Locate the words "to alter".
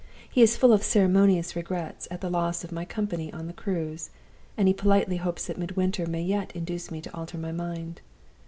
7.01-7.37